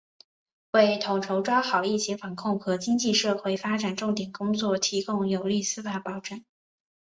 [0.71, 6.43] 为统筹抓好疫情防控和经济社会发展重点工作提供有力司法保障